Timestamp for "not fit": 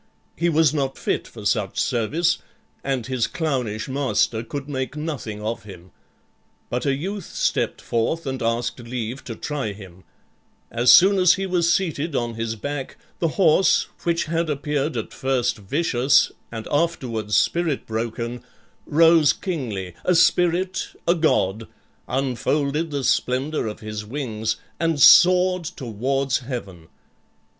0.73-1.27